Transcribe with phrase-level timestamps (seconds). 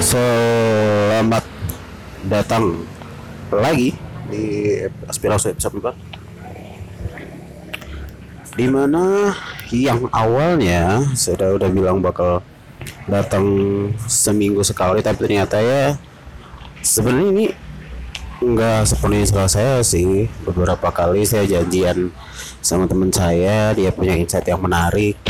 [0.00, 1.44] Selamat
[2.24, 2.88] datang
[3.52, 3.92] lagi
[4.32, 4.72] di
[5.04, 5.92] aspirasi episode 4
[8.56, 9.36] Di mana
[9.68, 12.40] yang awalnya sudah udah bilang bakal
[13.12, 13.44] datang
[14.08, 16.00] seminggu sekali tapi ternyata ya
[16.80, 17.46] sebenarnya ini
[18.40, 20.32] nggak sepenuhnya salah saya sih.
[20.48, 22.08] Beberapa kali saya janjian
[22.64, 25.20] sama teman saya dia punya insight yang menarik.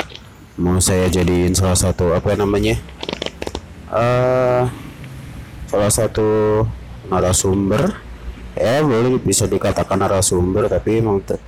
[0.54, 2.78] Mau saya jadiin salah satu apa namanya
[3.90, 4.70] uh,
[5.66, 6.62] salah satu
[7.10, 7.94] narasumber.
[8.58, 11.38] Ya boleh bisa dikatakan narasumber tapi emang te,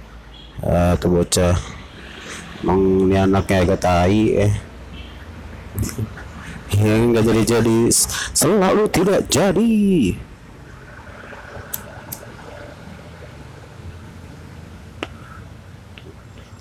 [0.62, 1.58] uh, tuh bocah
[2.62, 4.54] emang ini anaknya agak tai eh.
[6.72, 7.78] Yang nggak jadi jadi
[8.32, 9.74] selalu tidak jadi.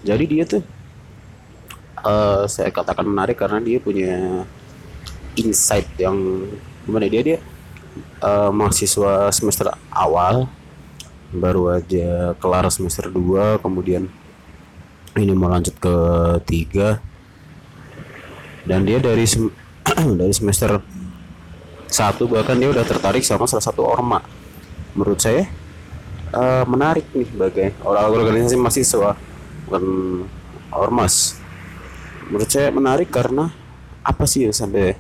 [0.01, 0.65] Jadi dia tuh
[2.01, 4.43] uh, saya katakan menarik karena dia punya
[5.39, 6.47] insight yang
[6.83, 7.37] gimana dia dia
[8.23, 10.49] uh, mahasiswa semester awal
[11.31, 14.11] baru aja kelar semester 2 kemudian
[15.19, 15.95] ini mau lanjut ke
[16.47, 17.03] tiga.
[18.63, 19.51] Dan dia dari sem
[20.19, 20.79] dari semester
[21.91, 24.23] satu bahkan dia udah tertarik sama salah satu orma.
[24.95, 25.51] Menurut saya
[26.31, 29.19] uh, menarik nih sebagai orang organisasi mahasiswa
[29.67, 29.83] bukan
[30.71, 31.35] ormas.
[32.31, 33.51] Menurut saya menarik karena
[34.07, 34.95] apa sih yang sampai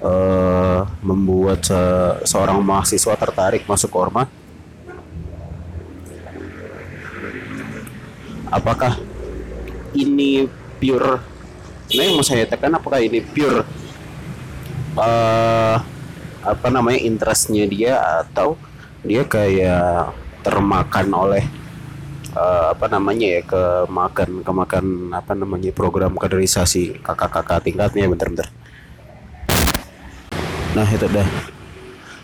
[0.00, 1.80] uh, membuat se
[2.26, 4.26] seorang mahasiswa tertarik masuk orma
[8.50, 8.98] apakah
[9.94, 10.48] ini
[10.80, 11.20] pure
[11.90, 13.66] nah yang mau saya tekan apakah ini pure
[14.96, 15.76] uh,
[16.40, 18.56] apa namanya interestnya dia atau
[19.04, 21.44] dia kayak termakan oleh
[22.36, 28.08] uh, apa namanya ya kemakan kemakan apa namanya program kaderisasi kakak-kakak tingkatnya?
[28.08, 28.48] Bentar-bentar
[30.70, 31.26] nah itu dah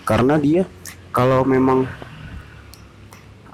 [0.07, 0.63] karena dia
[1.11, 1.89] kalau memang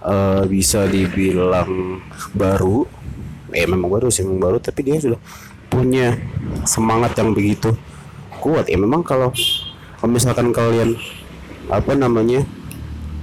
[0.05, 2.03] uh, bisa dibilang
[2.37, 2.85] baru
[3.52, 5.20] eh memang baru sih memang baru tapi dia sudah
[5.73, 6.20] punya
[6.69, 7.73] semangat yang begitu
[8.42, 8.69] kuat.
[8.69, 9.33] Ya memang kalau
[10.05, 10.98] misalkan kalian
[11.70, 12.45] apa namanya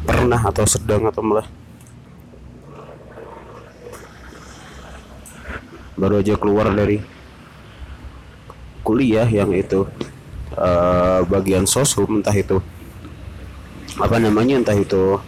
[0.08, 1.46] pernah atau sedang atau malah
[6.00, 7.04] baru aja keluar dari
[8.82, 9.84] kuliah yang itu
[10.56, 12.62] uh, bagian sosum entah itu
[14.00, 15.20] apa namanya entah itu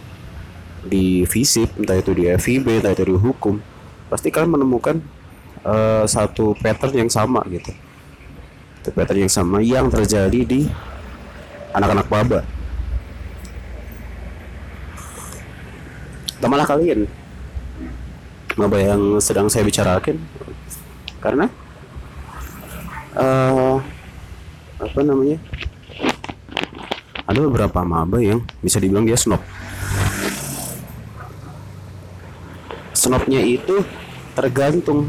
[0.82, 3.60] di fisik entah itu di FIB entah itu di hukum
[4.10, 4.98] pasti kalian menemukan
[5.66, 7.72] uh, satu pattern yang sama gitu.
[8.82, 10.66] Itu pattern yang sama yang terjadi di
[11.72, 12.40] anak-anak baba.
[16.42, 17.08] Malah kalian.
[18.60, 20.20] Maba yang sedang saya bicarakan?
[21.16, 21.48] Karena
[23.16, 23.80] uh,
[24.92, 25.40] apa namanya?
[27.24, 29.40] Ada beberapa maba yang bisa dibilang dia snob.
[32.92, 33.80] Snobnya itu
[34.36, 35.08] tergantung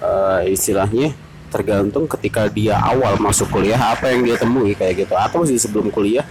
[0.00, 1.12] uh, istilahnya
[1.52, 5.12] tergantung ketika dia awal masuk kuliah apa yang dia temui kayak gitu.
[5.12, 6.24] Atau masih sebelum kuliah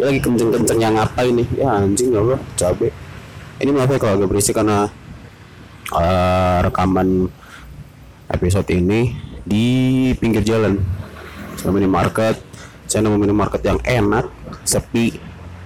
[0.00, 2.88] dia lagi kenceng-kenceng yang apa ini ya anjing Allah cabe.
[3.60, 4.88] Ini maaf ya kalau agak berisik karena
[5.92, 7.28] uh, rekaman
[8.32, 9.12] episode ini
[9.44, 9.66] di
[10.16, 11.03] pinggir jalan
[11.64, 12.36] saya minimarket
[12.84, 14.28] saya nemu minimarket yang enak
[14.68, 15.16] sepi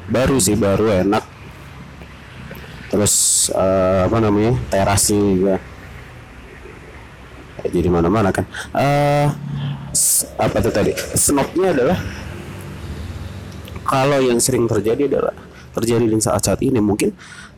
[0.06, 1.24] baru sih baru enak.
[2.88, 3.14] Terus
[3.52, 5.56] uh, apa namanya terasnya juga.
[7.68, 8.46] Jadi mana-mana kan.
[8.70, 9.28] Uh,
[10.38, 10.94] apa tuh tadi?
[11.18, 11.98] Snobnya adalah
[13.82, 15.34] kalau yang sering terjadi adalah
[15.74, 17.12] terjadi di saat-saat ini mungkin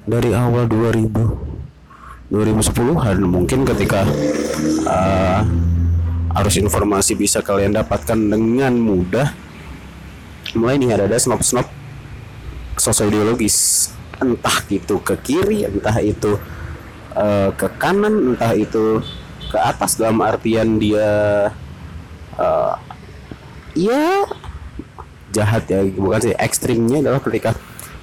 [0.09, 1.61] dari awal 2000
[2.31, 4.07] 2010-an mungkin ketika
[4.87, 5.43] uh,
[6.37, 9.35] arus informasi bisa kalian dapatkan dengan mudah.
[10.55, 11.67] Mulai nih ada ada snop snop
[12.79, 13.91] sosial ideologis.
[14.21, 16.37] Entah itu ke kiri entah itu
[17.17, 19.01] uh, ke kanan entah itu
[19.51, 21.11] ke atas dalam artian dia
[22.39, 22.75] uh,
[23.75, 24.29] ya
[25.35, 25.83] jahat ya.
[25.83, 27.57] Bukan sih ekstrimnya adalah ketika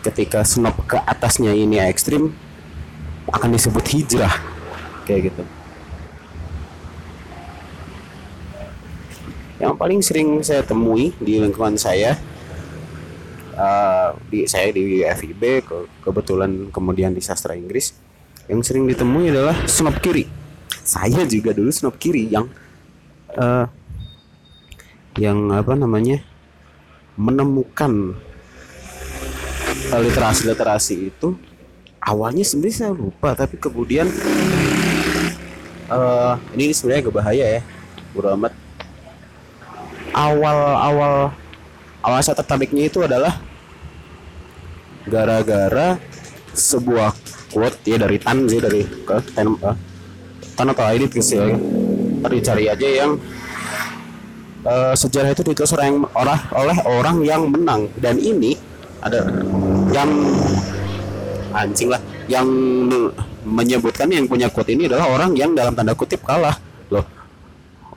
[0.04, 2.36] ketika snop ke atasnya ini ekstrim
[3.32, 4.36] akan disebut hijrah.
[5.08, 5.57] Kayak gitu
[9.58, 12.14] yang paling sering saya temui di lingkungan saya
[13.58, 17.98] uh, di saya di FIB ke, kebetulan kemudian di sastra Inggris
[18.48, 20.30] yang sering ditemui adalah snob kiri.
[20.88, 22.48] Saya juga dulu snob kiri yang
[23.36, 23.68] uh,
[25.18, 26.22] yang apa namanya
[27.18, 28.16] menemukan
[29.90, 31.34] literasi literasi itu.
[32.00, 34.08] Awalnya sebenarnya saya lupa tapi kemudian
[35.92, 37.62] uh, ini sebenarnya agak bahaya ya
[38.16, 38.67] Bro amat
[40.18, 40.58] awal
[42.02, 43.38] awal saya tertariknya itu adalah
[45.08, 46.02] gara-gara
[46.58, 47.14] sebuah
[47.54, 49.78] quote ya dari Tan sih dari ke Tan, uh,
[50.58, 51.56] Tan atau Aidit sih ya.
[52.18, 53.12] Tadi cari aja yang
[54.66, 58.58] uh, sejarah itu ditulis orang oleh oleh orang yang menang dan ini
[59.00, 59.24] ada
[59.94, 60.10] yang
[61.54, 62.48] anjing lah yang
[63.48, 66.58] menyebutkan yang punya quote ini adalah orang yang dalam tanda kutip kalah
[66.92, 67.06] loh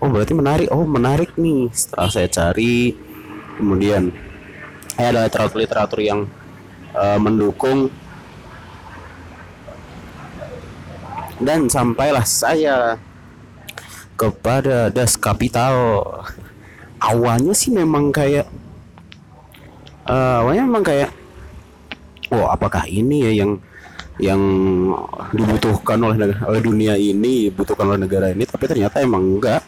[0.01, 0.69] oh berarti menarik.
[0.73, 1.69] Oh menarik nih.
[1.71, 2.97] Setelah saya cari
[3.61, 4.09] kemudian
[4.97, 6.21] eh, ada literatur literatur yang
[6.97, 7.93] uh, mendukung.
[11.41, 13.01] Dan sampailah saya
[14.17, 16.05] kepada Das Kapital.
[17.01, 18.45] Awalnya sih memang kayak
[20.05, 21.11] uh, awalnya memang kayak
[22.29, 23.53] oh apakah ini ya yang
[24.21, 24.43] yang
[25.33, 28.45] dibutuhkan oleh oleh dunia ini dibutuhkan oleh negara ini?
[28.45, 29.65] Tapi ternyata emang enggak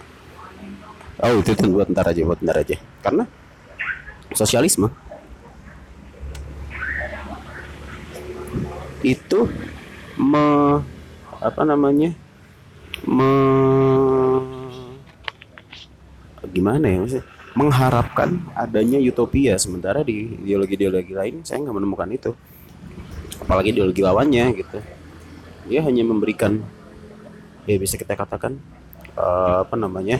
[1.22, 2.76] oh itu, itu buat ntar aja buat ntar aja.
[2.98, 3.24] Karena
[4.34, 4.90] sosialisme.
[9.02, 9.50] Itu
[10.18, 10.78] me
[11.42, 12.14] apa namanya
[13.06, 13.30] me
[16.52, 17.26] gimana ya maksudnya?
[17.52, 19.54] Mengharapkan adanya utopia.
[19.60, 22.30] Sementara di ideologi-ideologi lain saya nggak menemukan itu.
[23.42, 24.78] Apalagi ideologi lawannya gitu.
[25.68, 26.62] Dia hanya memberikan
[27.66, 28.58] ya bisa kita katakan
[29.14, 30.18] uh, apa namanya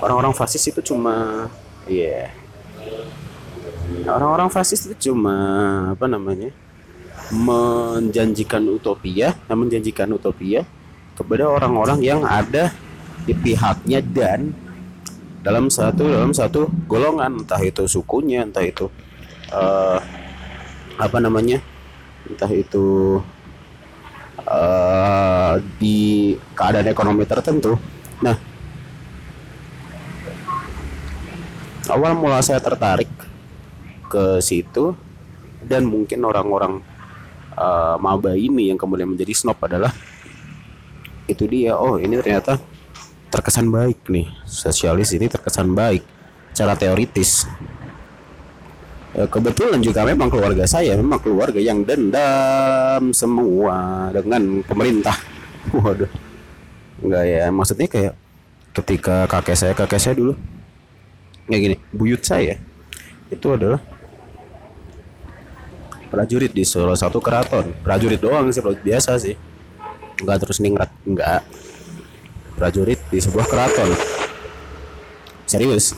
[0.00, 1.48] orang-orang fasis itu cuma
[1.86, 5.34] ya yeah, orang-orang fasis itu cuma
[5.94, 6.50] apa namanya
[7.32, 10.62] menjanjikan utopia, nah menjanjikan utopia
[11.18, 12.70] kepada orang-orang yang ada
[13.26, 14.54] di pihaknya dan
[15.42, 18.86] dalam satu dalam satu golongan entah itu sukunya entah itu
[19.50, 19.98] uh,
[20.98, 21.62] apa namanya
[22.26, 23.18] entah itu
[24.46, 27.78] uh, di keadaan ekonomi tertentu.
[28.22, 28.38] Nah
[31.90, 33.10] awal mula saya tertarik
[34.06, 34.94] ke situ
[35.66, 36.78] dan mungkin orang-orang
[37.58, 39.90] uh, maba ini yang kemudian menjadi snob adalah
[41.26, 42.62] itu dia oh ini ternyata
[43.30, 44.30] terkesan baik nih.
[44.46, 46.06] Sosialis ini terkesan baik
[46.54, 47.44] cara teoritis.
[49.16, 55.16] Ya, kebetulan juga memang keluarga saya memang keluarga yang dendam semua dengan pemerintah.
[55.74, 56.08] Waduh.
[57.02, 58.14] Enggak ya maksudnya kayak
[58.72, 60.36] ketika kakek saya kakek saya dulu
[61.46, 62.58] kayak gini buyut saya.
[63.30, 63.82] Itu adalah
[66.10, 67.74] prajurit di salah satu keraton.
[67.82, 69.34] Prajurit doang sih prajurit biasa sih.
[70.22, 71.42] Nggak terus ningrat nggak.
[72.58, 73.90] Prajurit di sebuah keraton.
[75.46, 75.94] Serius.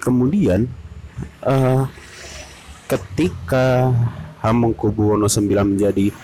[0.00, 0.70] Kemudian
[1.42, 1.90] uh,
[2.86, 3.90] ketika
[4.46, 6.14] Hamengkubuwono IX menjadi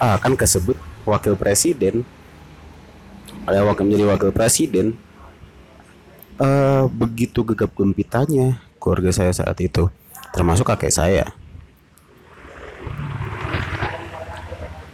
[0.00, 2.08] ah, kan kesebut wakil presiden.
[3.44, 4.96] Ada wakil menjadi wakil presiden
[6.40, 9.88] uh, begitu gegap gempitanya keluarga saya saat itu
[10.32, 11.24] termasuk kakek saya.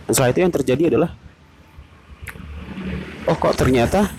[0.06, 1.10] Setelah itu yang terjadi adalah
[3.26, 4.12] oh kok ternyata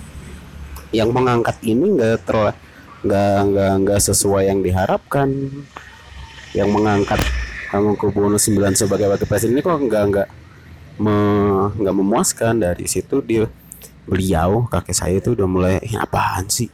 [0.90, 2.38] yang mengangkat ini nggak ter
[3.04, 5.30] nggak nggak nggak sesuai yang diharapkan.
[6.54, 7.18] Yang mengangkat
[7.74, 10.28] Hamengkubuwono 9 sebagai wakil presiden ini kok nggak nggak
[11.02, 11.18] me,
[11.74, 12.62] nggak memuaskan.
[12.62, 13.50] Dari situ dia
[14.06, 16.70] beliau kakek saya itu udah mulai apaan sih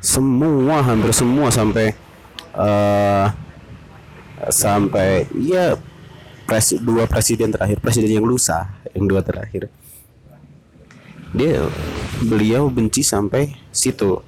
[0.00, 1.92] semua hampir semua sampai
[2.56, 3.28] uh,
[4.48, 5.76] sampai ya
[6.48, 9.68] pres dua presiden terakhir presiden yang lusa yang dua terakhir.
[11.30, 11.62] Dia
[12.24, 14.18] beliau benci sampai situ.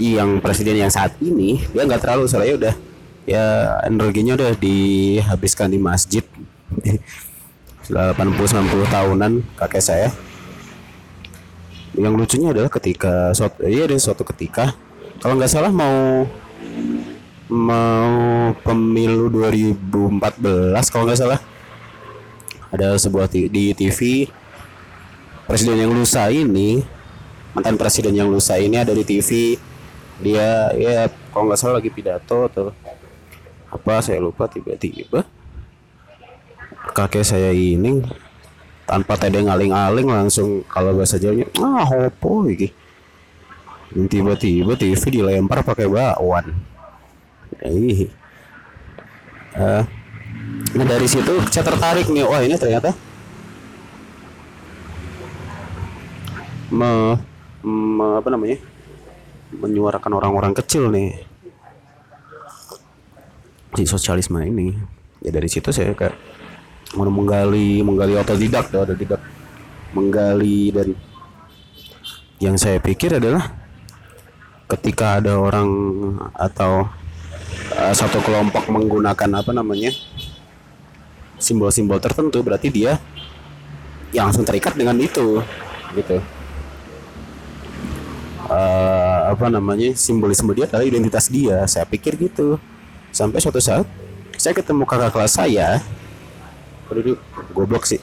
[0.00, 2.74] Yang presiden yang saat ini dia nggak terlalu soalnya udah
[3.28, 3.44] ya
[3.84, 6.24] energinya udah dihabiskan di masjid.
[7.82, 10.08] Sudah 80 90 tahunan kakek saya.
[11.98, 14.72] Yang lucunya adalah ketika suatu ada suatu ketika
[15.22, 16.26] kalau nggak salah mau
[17.46, 21.40] mau pemilu 2014 kalau nggak salah.
[22.74, 24.26] Ada sebuah di TV
[25.46, 26.82] presiden yang lusa ini
[27.52, 29.60] mantan presiden yang lusa ini ada di TV
[30.24, 32.72] dia ya kalau nggak salah lagi pidato atau
[33.68, 35.28] apa saya lupa tiba-tiba
[36.96, 38.00] kakek saya ini
[38.88, 42.72] tanpa tedeng aling-aling langsung kalau bahasa Jawanya ah hopo iki
[43.92, 46.46] tiba-tiba TV dilempar pakai bakwan.
[47.60, 48.08] Eh
[50.72, 52.24] nah dari situ saya tertarik nih.
[52.24, 52.96] Wah ini ternyata
[56.72, 57.20] me,
[57.60, 58.58] me apa namanya?
[59.52, 61.12] menyuarakan orang-orang kecil nih.
[63.76, 64.72] Di sosialisme ini.
[65.20, 66.16] Ya dari situ saya kayak
[66.96, 69.20] mau menggali menggali otodidak otodidak.
[69.92, 70.96] Menggali dan
[72.40, 73.61] yang saya pikir adalah
[74.68, 75.68] ketika ada orang
[76.34, 76.88] atau
[77.76, 79.92] uh, satu kelompok menggunakan apa namanya
[81.42, 83.02] simbol-simbol tertentu berarti dia
[84.12, 85.40] yang langsung terikat dengan itu
[85.96, 86.20] gitu.
[88.52, 91.64] Uh, apa namanya simbolisme dia adalah identitas dia.
[91.64, 92.60] Saya pikir gitu.
[93.12, 93.88] Sampai suatu saat
[94.36, 95.80] saya ketemu kakak kelas saya.
[96.92, 97.16] Aduh,
[97.56, 98.00] goblok sih.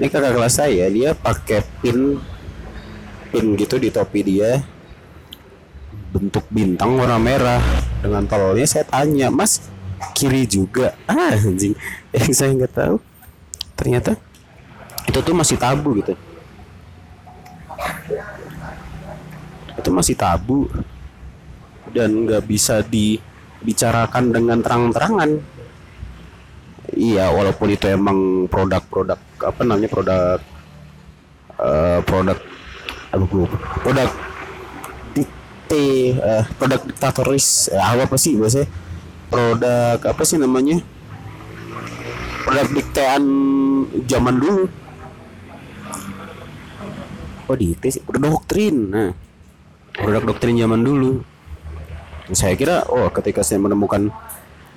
[0.00, 2.20] Ini kakak kelas saya dia pakai pin
[3.28, 4.64] pin gitu di topi dia
[6.10, 7.62] bentuk bintang warna merah.
[8.02, 9.66] Dengan tololnya saya tanya mas
[10.14, 10.94] kiri juga?
[11.08, 11.74] Ah anjing.
[12.16, 12.96] Yang saya nggak tahu
[13.76, 14.16] ternyata
[15.06, 16.14] itu tuh masih tabu gitu.
[19.76, 20.66] Itu masih tabu
[21.92, 25.30] dan nggak bisa dibicarakan dengan terang-terangan.
[26.96, 30.38] Iya walaupun itu emang produk-produk apa namanya produk
[31.60, 32.38] uh, produk
[33.82, 34.10] produk
[35.66, 38.70] dikte uh, produk diktatoris uh, apa sih biasanya?
[39.26, 40.78] Produk apa sih namanya?
[42.46, 43.22] Produk diktean
[44.06, 44.70] zaman dulu.
[47.50, 48.76] Oh dikte sih produk doktrin.
[48.94, 49.10] Nah
[49.98, 51.26] produk doktrin zaman dulu.
[52.30, 54.10] Saya kira oh ketika saya menemukan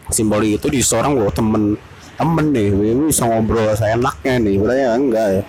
[0.09, 1.77] simbol itu di seorang loh temen
[2.17, 2.73] temen nih.
[3.05, 5.43] Bisa ngobrol saya enaknya nih berarti enggak ya.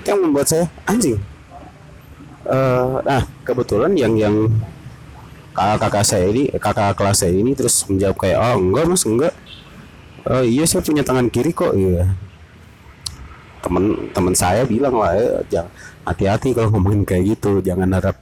[0.00, 1.29] Itu yang membuat saya anjing
[2.46, 4.36] uh, nah kebetulan yang yang
[5.50, 9.34] kakak-kakak saya ini kakak kelas saya ini terus menjawab kayak oh enggak mas enggak.
[10.28, 11.72] Oh iya saya punya tangan kiri kok.
[11.74, 12.12] Iya.
[13.60, 15.12] Teman teman saya bilang lah
[15.52, 15.68] ya,
[16.06, 17.60] hati-hati kalau ngomongin kayak gitu.
[17.60, 18.16] Jangan harap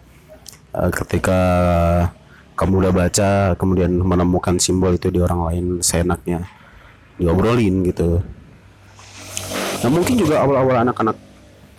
[0.75, 1.39] uh, ketika
[2.59, 6.43] kamu udah baca kemudian menemukan simbol itu di orang lain seenaknya
[7.19, 8.19] diobrolin gitu.
[9.79, 11.28] Nah mungkin juga awal-awal anak-anak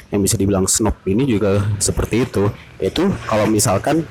[0.10, 2.50] yang bisa dibilang snob ini juga seperti itu.
[2.82, 4.06] Itu kalau misalkan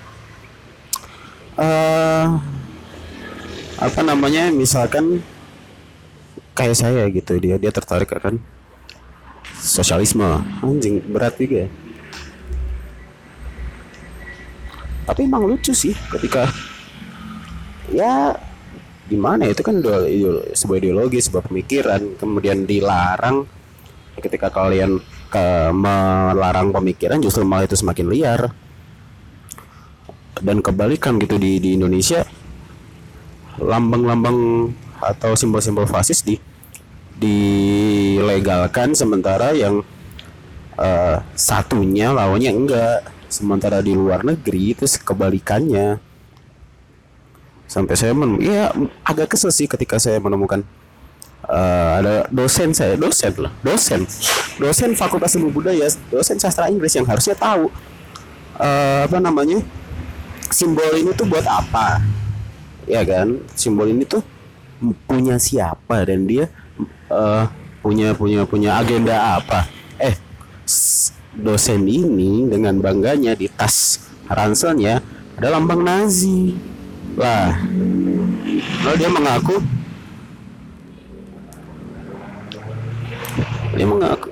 [1.59, 2.39] uh,
[3.79, 5.23] apa namanya misalkan
[6.55, 8.39] kayak saya gitu dia dia tertarik akan
[9.59, 10.27] sosialisme.
[10.63, 11.69] Anjing berat juga ya.
[15.09, 16.47] Tapi emang lucu sih ketika
[17.89, 18.37] ya
[19.09, 19.81] gimana ya, itu kan
[20.53, 23.49] sebuah ideologi sebuah pemikiran kemudian dilarang.
[24.19, 24.99] Ketika kalian
[25.29, 28.41] ke melarang pemikiran justru malah itu semakin liar.
[30.39, 32.23] Dan kebalikan gitu di di Indonesia
[33.59, 34.71] lambang-lambang
[35.03, 36.39] atau simbol-simbol fasis di
[37.19, 39.83] dilegalkan sementara yang
[40.79, 43.01] uh, satunya lawannya enggak.
[43.29, 46.01] Sementara di luar negeri itu kebalikannya.
[47.69, 48.73] Sampai saya menemukan ya
[49.05, 50.65] agak kesel sih ketika saya menemukan
[51.49, 54.05] uh, ada dosen saya dosen lah dosen.
[54.61, 57.73] Dosen fakultas ilmu budaya dosen sastra Inggris yang harusnya tahu
[58.61, 59.65] uh, apa namanya
[60.53, 62.05] simbol ini tuh buat apa.
[62.89, 63.41] Ya kan?
[63.57, 64.25] Simbol ini tuh
[65.09, 66.47] punya siapa dan dia
[67.11, 67.49] uh,
[67.83, 69.67] punya punya punya agenda apa.
[69.99, 70.15] Eh
[71.39, 75.01] dosen ini dengan bangganya di tas ranselnya
[75.39, 76.55] ada lambang Nazi.
[77.19, 77.51] Lah,
[78.87, 79.59] lalu dia mengaku
[83.77, 84.29] dia mengaku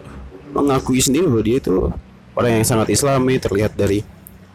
[0.56, 1.92] mengakui sendiri bahwa dia itu
[2.32, 4.00] orang yang sangat islami terlihat dari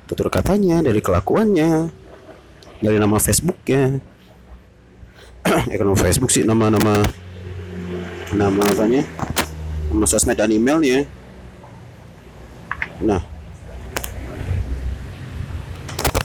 [0.09, 1.93] tutur katanya, dari kelakuannya,
[2.81, 4.01] dari nama Facebooknya.
[5.69, 7.01] ya Facebook sih nama-nama
[8.33, 9.05] nama apanya?
[9.91, 11.05] Nama sosmed dan emailnya
[13.01, 13.17] Nah,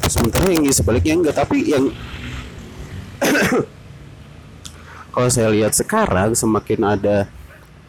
[0.04, 1.88] sementara yang sebaliknya enggak, tapi yang
[5.16, 7.32] kalau saya lihat sekarang semakin ada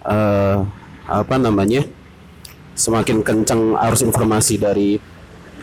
[0.08, 0.64] uh,
[1.08, 1.84] apa namanya,
[2.74, 4.96] semakin kencang arus informasi dari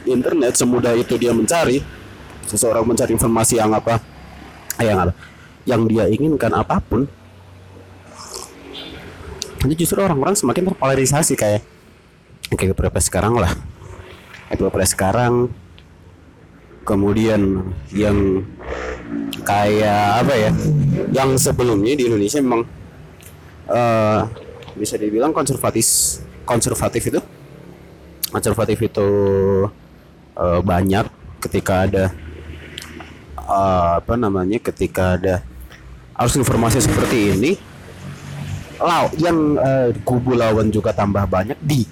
[0.05, 1.81] internet, semudah itu dia mencari
[2.45, 3.99] seseorang mencari informasi yang apa,
[4.79, 5.13] yang apa,
[5.65, 7.09] yang dia inginkan apa pun.
[9.65, 11.65] Jadi justru orang-orang semakin terpolarisasi kayak
[12.53, 13.49] kayak beberapa sekarang lah
[14.53, 15.51] beberapa sekarang
[16.85, 18.45] kemudian yang
[19.43, 20.51] kayak apa ya
[21.11, 22.63] yang sebelumnya di Indonesia memang
[23.69, 24.27] uh,
[24.75, 27.21] bisa dibilang konservatif konservatif itu.
[28.35, 29.09] Konservatif itu
[30.35, 31.07] uh, banyak
[31.39, 32.05] ketika ada
[33.39, 35.35] uh, apa namanya ketika ada
[36.19, 37.53] arus informasi seperti ini
[38.83, 41.87] law yang uh, kubu lawan juga tambah banyak di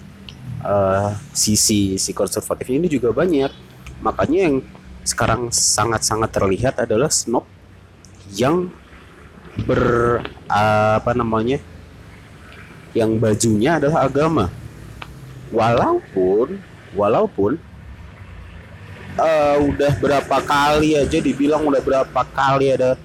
[0.67, 3.50] uh, sisi si konservatif ini juga banyak.
[4.02, 4.57] Makanya yang
[5.07, 7.47] sekarang sangat-sangat terlihat adalah snob
[8.35, 8.71] yang
[9.68, 9.82] ber
[10.49, 11.61] uh, apa namanya
[12.97, 14.49] yang bajunya adalah agama.
[15.52, 16.56] Walaupun
[16.97, 17.61] walaupun
[19.21, 22.97] uh, udah berapa kali aja dibilang udah berapa kali ada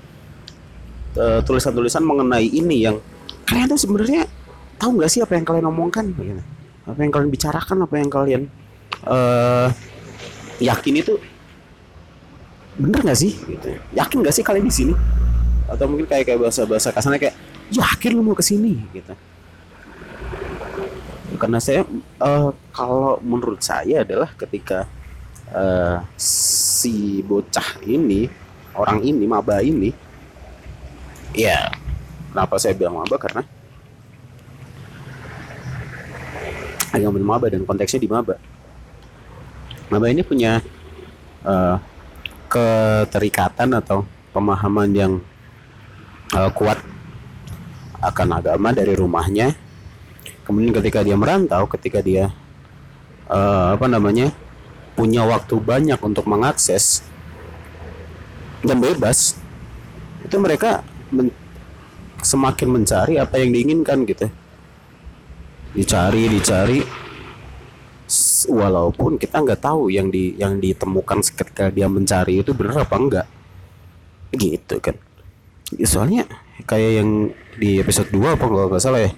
[1.17, 3.01] tulisan tulisan-tulisan mengenai ini yang
[3.49, 4.29] kalian tuh sebenarnya
[4.77, 6.13] tahu nggak sih apa yang kalian omongkan?
[6.13, 6.45] Gitu.
[6.87, 8.41] apa yang kalian bicarakan apa yang kalian
[9.03, 9.67] uh,
[10.63, 11.19] yakin itu
[12.79, 13.35] bener nggak sih?
[13.35, 13.75] Gitu.
[13.91, 14.93] Yakin nggak sih kalian di sini
[15.67, 17.35] atau mungkin kayak kayak bahasa bahasa kasarnya kayak
[17.71, 19.13] yakin lu mau ke sini gitu.
[21.37, 21.85] Karena saya
[22.23, 24.87] uh, kalau menurut saya adalah ketika
[25.51, 28.31] uh, si bocah ini
[28.73, 29.91] orang ini maba ini
[31.35, 31.69] ya
[32.31, 33.19] kenapa saya bilang maba?
[33.19, 33.43] Karena
[36.97, 38.41] yang maba dan konteksnya di maba.
[39.93, 40.59] Maba ini punya
[41.45, 41.77] uh,
[42.49, 45.13] keterikatan atau pemahaman yang
[46.37, 46.77] uh, kuat
[48.01, 49.57] akan agama dari rumahnya.
[50.45, 52.31] Kemudian ketika dia merantau ketika dia
[53.27, 54.31] uh, apa namanya
[54.95, 57.03] punya waktu banyak untuk mengakses
[58.63, 59.37] dan bebas
[60.23, 61.29] itu mereka men
[62.17, 64.31] semakin mencari apa yang diinginkan gitu.
[65.75, 66.79] Dicari dicari
[68.47, 73.27] walaupun kita nggak tahu yang di yang ditemukan ketika dia mencari itu benar apa enggak.
[74.33, 74.97] Gitu kan
[75.83, 76.23] soalnya
[76.63, 77.09] kayak yang
[77.59, 79.11] di episode 2 apa nggak salah ya.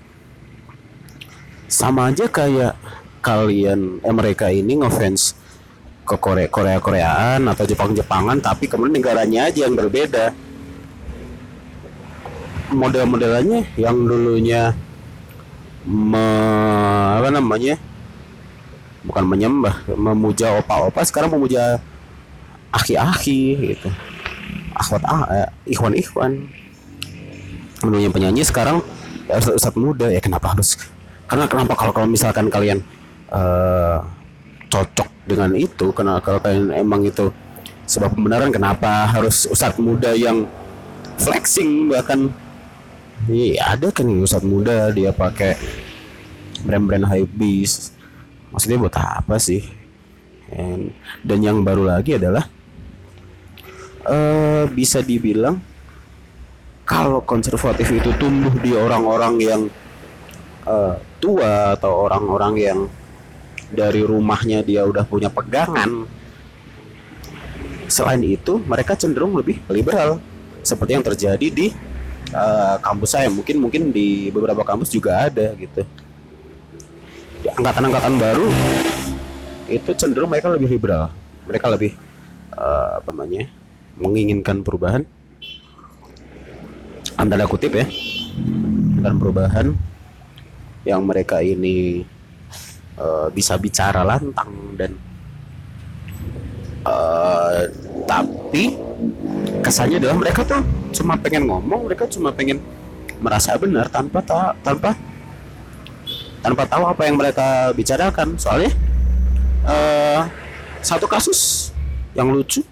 [1.70, 2.74] Sama aja kayak
[3.22, 5.38] kalian eh, mereka ini ngefans
[6.08, 10.34] ke Korea Korea Koreaan atau Jepang Jepangan tapi kemudian negaranya aja yang berbeda.
[12.70, 14.78] Model-modelannya yang dulunya
[15.90, 16.26] me,
[17.18, 17.82] apa namanya
[19.02, 21.82] bukan menyembah memuja opa-opa sekarang memuja
[22.70, 23.90] aki-aki gitu
[24.80, 26.34] akhwat ah eh, ikhwan ikhwan.
[27.80, 28.80] Dulunya penyanyi sekarang
[29.28, 30.80] ya, ustadz muda ya kenapa harus?
[31.28, 32.82] Karena kenapa kalau kalau misalkan kalian
[33.30, 34.02] uh,
[34.72, 37.30] cocok dengan itu karena kalau kalian emang itu
[37.86, 40.48] sebab pembenaran kenapa harus ustadz muda yang
[41.20, 42.32] flexing bahkan?
[43.28, 45.60] Iya ada kan ustadz muda dia pakai
[46.64, 47.96] brand-brand high beast.
[48.50, 49.62] Maksudnya buat apa sih?
[50.50, 52.50] And, dan yang baru lagi adalah
[54.10, 55.62] uh, bisa dibilang
[56.90, 59.62] kalau konservatif itu tumbuh di orang-orang yang
[60.66, 62.80] uh, tua atau orang-orang yang
[63.70, 66.10] dari rumahnya dia udah punya pegangan.
[67.86, 70.18] Selain itu mereka cenderung lebih liberal.
[70.66, 71.70] Seperti yang terjadi di
[72.34, 73.30] uh, kampus saya.
[73.30, 75.86] Mungkin mungkin di beberapa kampus juga ada gitu.
[77.54, 78.50] Angkatan-angkatan baru
[79.70, 81.14] itu cenderung mereka lebih liberal.
[81.46, 81.94] Mereka lebih
[82.58, 83.46] uh, apa namanya
[84.00, 85.04] menginginkan perubahan?
[87.20, 87.86] Antara kutip ya.
[89.00, 89.76] Dan perubahan
[90.88, 92.08] yang mereka ini
[92.96, 94.96] uh, bisa bicara lantang dan
[96.88, 97.68] uh,
[98.08, 98.80] tapi
[99.60, 100.64] kesannya adalah mereka tuh
[100.96, 102.64] cuma pengen ngomong mereka cuma pengen
[103.20, 104.96] merasa benar tanpa ta tanpa
[106.40, 108.40] tanpa tahu apa yang mereka bicarakan.
[108.40, 108.72] Soalnya
[109.68, 110.24] uh,
[110.80, 111.72] satu kasus
[112.16, 112.64] yang lucu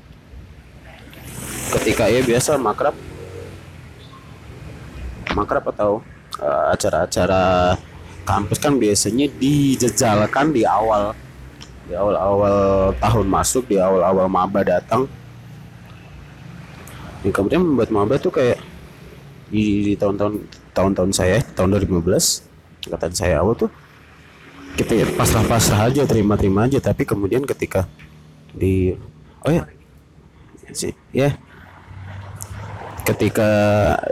[1.75, 2.95] ketika ya biasa makrab.
[5.36, 6.01] Makrab atau
[6.71, 7.80] acara-acara uh,
[8.23, 11.12] kampus kan biasanya dijejalkan di awal.
[11.88, 15.08] Di awal-awal tahun masuk di awal-awal maba datang.
[17.23, 18.60] Yang kemudian membuat maba tuh kayak
[19.47, 20.43] di, tahun-tahun
[20.75, 23.71] tahun-tahun saya tahun 2015 kata saya awal tuh
[24.77, 26.77] kita ya pasrah-pasrah aja terima-terima aja.
[26.77, 27.89] Tapi kemudian ketika
[28.53, 28.93] di
[29.43, 29.63] oh ya
[30.75, 31.39] sih ya
[33.08, 33.50] ketika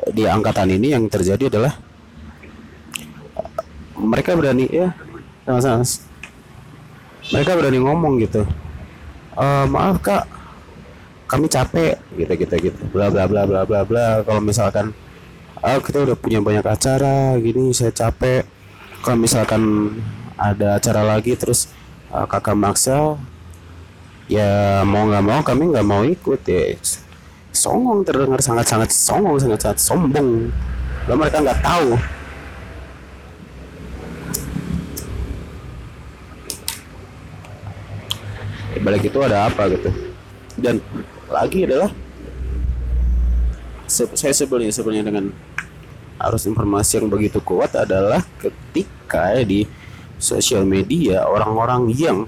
[0.08, 1.76] di angkatan ini yang terjadi adalah
[4.00, 4.96] mereka berani ya
[5.44, 5.84] sama-sama
[7.34, 8.46] mereka berani ngomong gitu.
[9.34, 10.30] E, maaf kak.
[11.26, 12.82] Kami capek gitu gitu gitu.
[12.94, 14.22] Bla bla bla bla bla bla.
[14.22, 14.94] Kalau misalkan
[15.58, 18.46] oh, kita udah punya banyak acara gini saya capek.
[19.02, 19.62] Kalau misalkan
[20.38, 21.74] ada acara lagi terus
[22.14, 23.18] uh, kakak maksa
[24.26, 26.74] ya mau nggak mau kami nggak mau ikut ya
[27.56, 30.52] songong terdengar sangat sangat songong sangat sangat sombong.
[31.08, 31.90] Lalu mereka nggak tahu.
[38.86, 39.90] Balik itu ada apa gitu?
[40.60, 40.78] Dan
[41.26, 41.90] lagi adalah
[43.90, 45.26] saya sebelumnya sebelumnya dengan
[46.22, 49.66] arus informasi yang begitu kuat adalah ketika di
[50.18, 52.26] sosial media orang-orang yang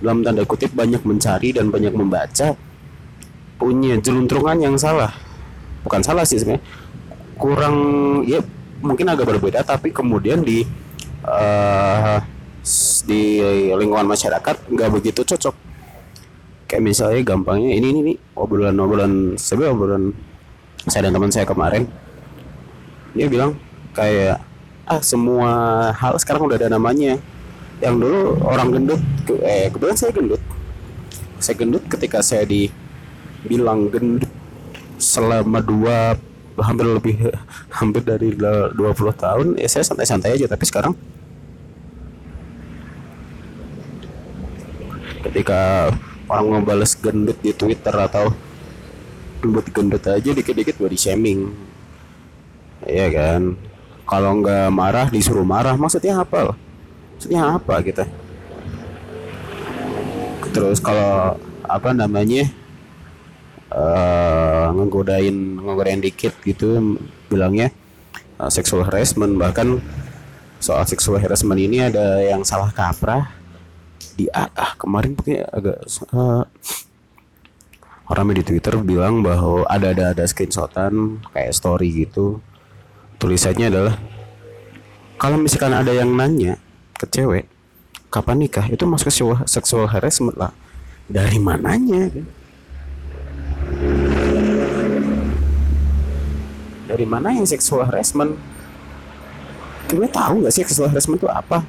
[0.00, 2.56] dalam tanda kutip banyak mencari dan banyak membaca
[3.60, 5.12] punya jeluntrungan yang salah.
[5.84, 6.64] Bukan salah sih sebenarnya.
[7.36, 7.76] Kurang
[8.24, 8.40] ya
[8.80, 10.64] mungkin agak berbeda tapi kemudian di
[11.28, 12.16] uh,
[13.04, 13.40] di
[13.76, 15.52] lingkungan masyarakat nggak begitu cocok.
[16.64, 20.04] Kayak misalnya gampangnya ini ini nih obrolan obrolan sebenarnya obrolan
[20.88, 21.84] saya dan teman saya kemarin.
[23.12, 23.60] Dia bilang
[23.92, 24.40] kayak
[24.88, 25.50] ah semua
[25.92, 27.20] hal sekarang udah ada namanya.
[27.80, 29.00] Yang dulu orang gendut
[29.44, 30.42] eh kebetulan saya gendut.
[31.40, 32.44] Saya gendut ketika saya
[33.42, 34.28] dibilang gendut
[35.00, 36.16] selama dua
[36.60, 37.16] hampir lebih
[37.72, 38.76] hampir dari 20
[39.16, 40.92] tahun ya saya santai-santai aja tapi sekarang
[45.30, 45.88] ketika
[46.30, 48.34] orang ngebales gendut di Twitter atau
[49.40, 51.50] gendut gendut aja dikit-dikit body shaming.
[52.84, 53.42] Iya kan?
[54.04, 55.74] Kalau nggak marah disuruh marah.
[55.78, 56.54] Maksudnya apa?
[57.16, 58.04] Maksudnya apa kita?
[60.50, 62.50] Terus kalau apa namanya
[63.70, 66.98] uh, ngegodain ngegodain dikit gitu
[67.30, 67.70] bilangnya.
[68.40, 69.78] Uh, sexual harassment bahkan
[70.60, 73.30] soal sexual harassment ini ada yang salah kaprah.
[74.16, 75.78] Di ah, kemarin pakai agak
[76.12, 76.44] uh,
[78.10, 82.42] orang di Twitter bilang bahwa ada ada ada screenshotan kayak story gitu.
[83.20, 83.94] Tulisannya adalah
[85.20, 86.56] kalau misalkan ada yang nanya
[86.96, 87.44] ke cewek
[88.08, 88.66] kapan nikah?
[88.72, 89.12] Itu masuk
[89.46, 90.52] sexual harassment lah.
[91.10, 92.08] Dari mananya
[96.90, 98.34] dari mana yang sexual harassment?
[99.86, 101.62] Kita tahu nggak sih sexual harassment itu apa?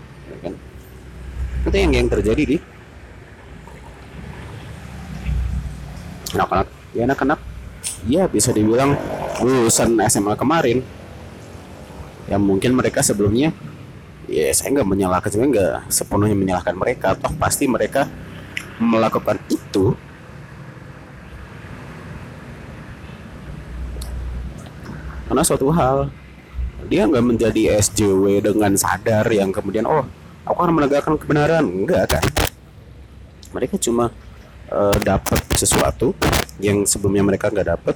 [1.61, 2.57] Itu yang yang terjadi di
[6.33, 6.67] anak-anak.
[6.97, 7.39] Ya anak-anak
[8.09, 8.97] ya bisa dibilang
[9.37, 10.81] lulusan SMA kemarin.
[12.25, 13.53] Yang mungkin mereka sebelumnya
[14.25, 17.13] ya saya nggak menyalahkan sebenarnya nggak sepenuhnya menyalahkan mereka.
[17.13, 18.09] Toh pasti mereka
[18.81, 19.93] melakukan itu
[25.31, 26.11] karena suatu hal
[26.91, 30.03] dia nggak menjadi SJW dengan sadar yang kemudian oh
[30.43, 31.63] aku akan menegakkan kebenaran.
[31.63, 32.23] Enggak kan?
[33.55, 34.11] Mereka cuma
[34.67, 36.11] uh, dapat sesuatu
[36.59, 37.95] yang sebelumnya mereka nggak dapat.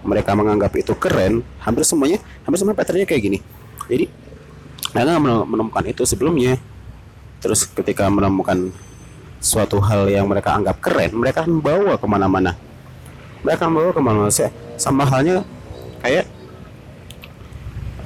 [0.00, 1.44] Mereka menganggap itu keren.
[1.60, 2.16] Hampir semuanya
[2.48, 3.38] hampir semua patternnya kayak gini.
[3.84, 4.08] Jadi
[4.96, 6.56] mereka menemukan itu sebelumnya.
[7.44, 8.72] Terus ketika menemukan
[9.36, 12.56] suatu hal yang mereka anggap keren mereka akan bawa ke mana-mana.
[13.44, 14.32] Mereka akan bawa ke mana-mana.
[14.80, 15.44] Sama halnya
[16.02, 16.37] kayak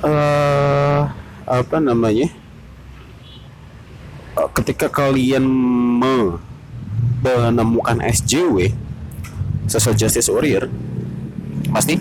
[0.02, 1.00] uh,
[1.46, 2.28] apa namanya?
[4.32, 5.44] Eh, ketika kalian
[7.22, 8.72] menemukan SJW
[9.70, 10.68] social justice warrior
[11.70, 11.96] pasti?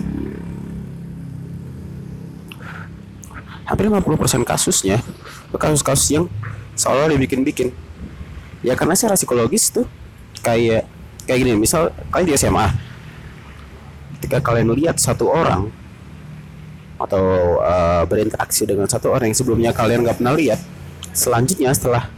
[3.62, 5.00] Hampir 50% kasusnya
[5.56, 6.26] kasus-kasus yang
[6.76, 7.72] seolah dibikin-bikin.
[8.60, 9.88] Ya karena secara psikologis tuh
[10.44, 10.84] kayak
[11.24, 12.66] kayak gini misal kalian di SMA
[14.18, 15.70] ketika kalian lihat satu orang
[17.02, 20.60] atau uh, berinteraksi dengan satu orang yang sebelumnya kalian nggak pernah lihat.
[21.12, 22.08] Selanjutnya setelah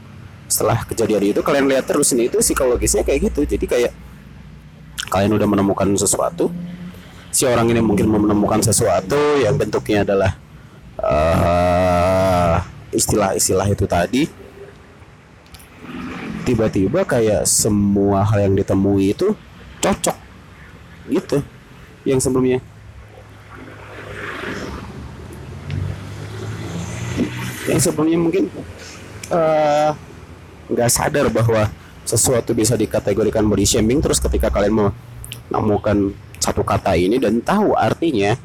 [0.44, 3.48] setelah kejadian itu kalian lihat terus ini itu psikologisnya kayak gitu.
[3.48, 3.92] Jadi kayak
[5.08, 6.52] kalian udah menemukan sesuatu
[7.34, 10.38] si orang ini mungkin menemukan sesuatu yang bentuknya adalah
[11.02, 12.62] uh,
[12.94, 14.22] istilah-istilah itu tadi.
[16.44, 19.32] Tiba-tiba kayak semua hal yang ditemui itu
[19.80, 20.16] cocok
[21.08, 21.40] gitu
[22.04, 22.60] yang sebelumnya
[27.68, 28.44] yang sebelumnya mungkin
[29.32, 29.90] uh,
[30.68, 31.68] nggak sadar bahwa
[32.04, 34.92] sesuatu bisa dikategorikan body shaming terus ketika kalian
[35.48, 38.36] menemukan satu kata ini dan tahu artinya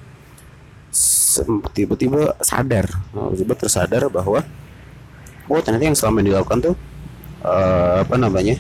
[1.76, 2.88] tiba-tiba sadar.
[3.12, 4.42] Tiba-tiba tersadar bahwa
[5.52, 6.76] oh ternyata yang selama ini dilakukan tuh
[7.44, 8.56] uh, apa namanya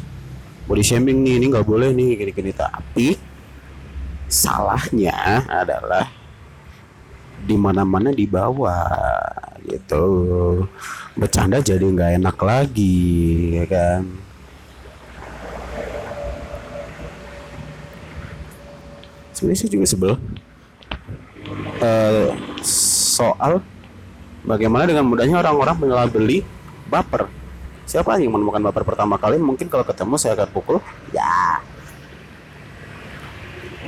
[0.67, 2.52] body shaming nih ini nggak boleh nih gini-gini.
[2.52, 3.15] Tapi
[4.28, 6.19] salahnya adalah
[7.43, 8.88] di mana-mana di bawah
[9.67, 10.06] gitu.
[11.15, 14.02] Bercanda jadi nggak enak lagi ya kan?
[19.36, 20.13] Sebenarnya saya juga sebel
[21.80, 22.28] uh,
[22.63, 23.63] soal
[24.43, 25.75] bagaimana dengan mudahnya orang-orang
[26.12, 26.43] beli
[26.91, 27.32] baper.
[27.89, 29.41] Siapa yang menemukan baper pertama kali?
[29.41, 30.78] Mungkin kalau ketemu saya akan pukul.
[31.10, 31.63] Ya.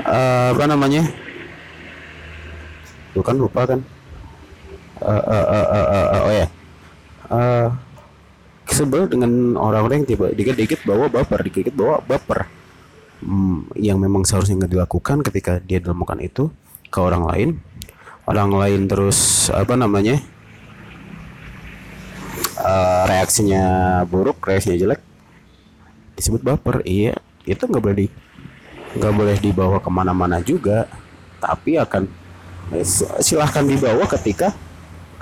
[0.01, 1.05] Uh, apa namanya
[3.11, 3.79] tuh kan lupa kan?
[5.01, 6.47] Uh, uh, uh, uh, oh ya.
[8.71, 12.47] Sebel dengan orang-orang yang tiba dikit-dikit bawa baper dikit-dikit bawa baper.
[13.21, 16.43] Hmm, yang memang seharusnya nggak dilakukan ketika dia melakukan itu
[16.87, 17.49] ke orang lain.
[18.29, 20.21] Orang lain terus apa namanya
[22.61, 23.63] uh, reaksinya
[24.05, 25.01] buruk reaksinya jelek
[26.15, 26.85] disebut baper.
[26.85, 28.07] Iya itu nggak boleh di
[28.95, 30.85] nggak boleh dibawa ke mana-mana juga.
[31.41, 32.20] Tapi akan
[33.19, 34.55] silahkan dibawa ketika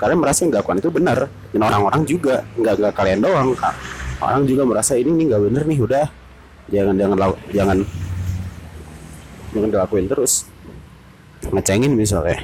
[0.00, 1.18] kalian merasa yang dilakukan itu benar.
[1.50, 3.74] Dan orang-orang juga nggak nggak kalian doang kak.
[4.20, 6.06] Orang juga merasa ini nih nggak bener nih udah.
[6.70, 7.18] Jangan jangan
[7.50, 7.78] jangan
[9.52, 10.46] jangan dilakuin terus.
[11.50, 12.38] Ngecengin misalnya.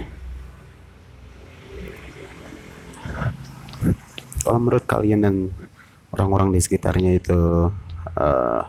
[4.46, 5.34] Kalau menurut kalian dan
[6.14, 7.68] orang-orang di sekitarnya itu
[8.14, 8.62] uh,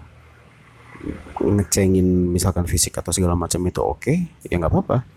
[1.37, 4.17] ngecengin misalkan fisik atau segala macam itu oke okay,
[4.49, 5.16] ya nggak apa-apa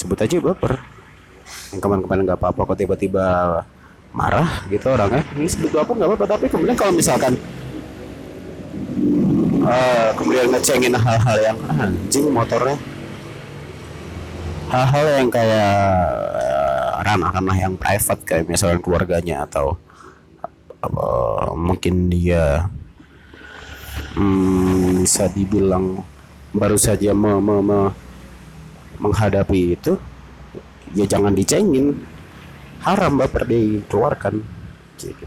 [0.00, 0.80] sebut aja baper.
[1.76, 3.24] Yang kemarin-kemarin nggak apa-apa kok tiba-tiba
[4.16, 5.20] marah gitu orangnya.
[5.36, 7.36] Ini sebut apa nggak apa-apa tapi kemudian kalau misalkan
[9.60, 12.80] uh, kemudian ngecengin hal-hal yang anjing motornya.
[14.70, 15.74] Hal-hal yang kayak
[16.32, 19.76] uh, ranah-ranah yang private kayak misalnya keluarganya atau
[20.86, 22.70] uh, mungkin dia
[24.14, 26.02] hmm, bisa dibilang
[26.50, 27.80] baru saja me, me, me,
[29.00, 29.96] menghadapi itu
[30.94, 31.96] ya jangan dicengin.
[32.80, 34.40] Haram baper dikeluarkan.
[34.96, 35.24] Gitu.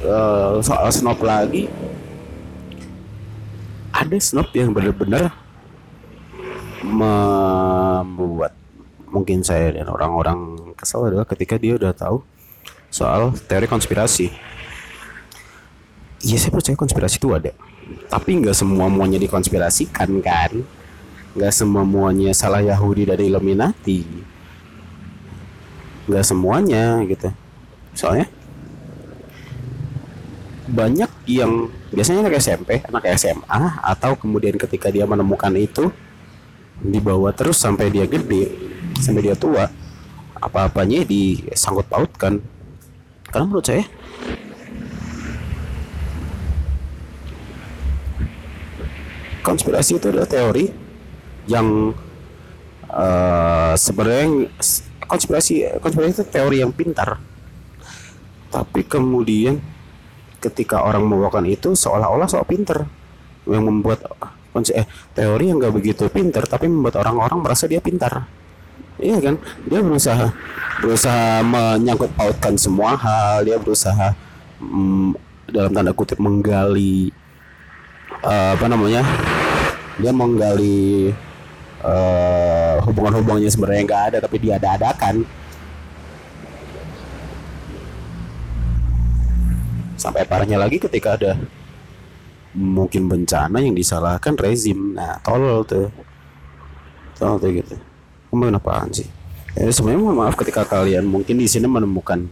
[0.00, 1.70] Uh, soal snob lagi.
[3.94, 5.30] Ada snob yang benar-benar
[6.82, 8.56] membuat
[9.06, 12.24] mungkin saya dan orang-orang kesal adalah ketika dia udah tahu
[12.90, 14.28] soal teori konspirasi.
[16.20, 17.56] Iya saya percaya konspirasi itu ada,
[18.12, 20.52] tapi nggak semua muanya dikonspirasikan kan,
[21.32, 24.04] nggak semua muanya salah Yahudi dari Illuminati,
[26.04, 27.32] nggak semuanya gitu.
[27.96, 28.28] Soalnya
[30.68, 35.88] banyak yang biasanya anak SMP, anak SMA atau kemudian ketika dia menemukan itu
[36.84, 38.52] dibawa terus sampai dia gede,
[39.00, 39.72] sampai dia tua,
[40.36, 42.44] apa-apanya disangkut pautkan
[43.30, 43.86] karena menurut saya
[49.40, 50.66] konspirasi itu adalah teori
[51.48, 51.94] yang
[52.90, 54.50] uh, sebenarnya
[55.06, 57.18] konspirasi konspirasi itu teori yang pintar.
[58.50, 59.62] Tapi kemudian
[60.42, 62.86] ketika orang membawakan itu seolah-olah sok pintar.
[63.48, 63.98] Yang membuat
[64.74, 68.39] eh, teori yang gak begitu pintar tapi membuat orang-orang merasa dia pintar
[69.00, 69.34] iya kan?
[69.66, 70.28] Dia berusaha
[70.80, 73.48] berusaha menyangkut pautkan semua hal.
[73.48, 74.12] Dia berusaha
[74.60, 75.16] mm,
[75.50, 77.10] dalam tanda kutip menggali
[78.22, 79.02] uh, apa namanya?
[80.00, 81.12] Dia menggali
[81.84, 85.24] uh, hubungan-hubungannya sebenarnya nggak ada tapi dia ada adakan
[90.00, 91.36] sampai parahnya lagi ketika ada
[92.56, 94.96] mungkin bencana yang disalahkan rezim.
[94.96, 95.92] Nah tolol tuh.
[97.20, 97.89] Tolol tuh gitu
[98.30, 99.06] ngomongin apaan sih?
[99.58, 102.30] Ya sebenarnya mohon maaf ketika kalian mungkin di sini menemukan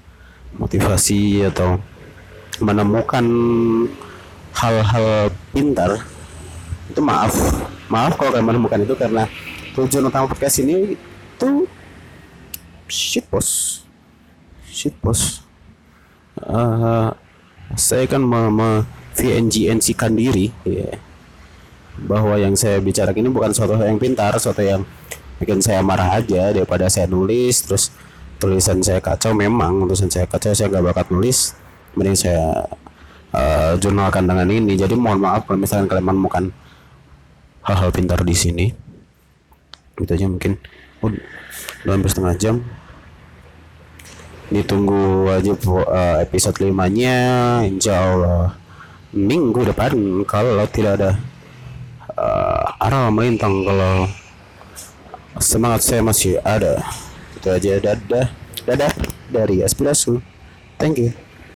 [0.54, 1.82] motivasi atau
[2.62, 3.26] menemukan
[4.54, 6.02] hal-hal pintar
[6.88, 7.34] itu maaf.
[7.90, 9.26] Maaf kalau kalian menemukan itu karena
[9.74, 11.50] tujuan utama podcast ini itu
[12.88, 13.82] shit bos.
[14.70, 15.42] Shit bos.
[16.38, 17.10] Uh,
[17.74, 18.86] saya kan me
[19.18, 20.94] VNGNC kan diri ya,
[22.06, 24.86] bahwa yang saya bicarakan ini bukan suatu yang pintar suatu yang
[25.38, 27.94] bikin saya marah aja daripada saya nulis terus
[28.38, 31.54] tulisan saya kacau memang tulisan saya kacau saya nggak bakat nulis.
[31.98, 32.66] Mending saya
[33.34, 34.78] uh, jurnalkan dengan ini.
[34.78, 36.44] Jadi mohon maaf kalau misalkan kalian menemukan
[37.66, 38.66] hal-hal pintar di sini.
[39.98, 40.54] Itu aja mungkin.
[41.02, 41.10] Oh,
[41.86, 42.56] hampir setengah jam.
[44.48, 47.18] Ditunggu aja uh, episode 5 nya
[47.66, 48.56] insya Allah
[49.12, 49.96] minggu depan
[50.28, 51.10] kalau tidak ada
[52.16, 54.04] uh, arah melintang kalau
[55.40, 56.82] semangat saya masih ada.
[57.36, 57.78] Itu aja.
[57.78, 58.26] Dadah.
[58.66, 58.92] Dadah.
[59.28, 60.18] Dari aspirasi.
[60.78, 61.27] Thank you